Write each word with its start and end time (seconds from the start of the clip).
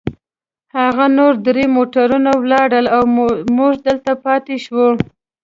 هغه 0.77 1.05
نور 1.17 1.33
درې 1.47 1.65
موټرونه 1.75 2.31
ولاړل، 2.41 2.85
او 2.95 3.03
موږ 3.57 3.73
دلته 3.87 4.11
پاتې 4.25 4.55
شوو. 4.65 4.87